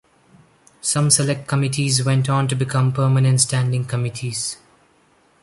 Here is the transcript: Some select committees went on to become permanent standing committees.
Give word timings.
Some 0.81 1.11
select 1.11 1.45
committees 1.45 2.03
went 2.03 2.27
on 2.27 2.47
to 2.47 2.55
become 2.55 2.91
permanent 2.91 3.39
standing 3.39 3.85
committees. 3.85 4.57